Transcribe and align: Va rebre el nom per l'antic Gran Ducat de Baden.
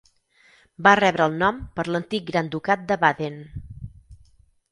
Va 0.85 0.93
rebre 0.99 1.25
el 1.31 1.35
nom 1.43 1.59
per 1.79 1.85
l'antic 1.89 2.25
Gran 2.31 2.49
Ducat 2.55 2.83
de 2.93 2.99
Baden. 3.05 3.37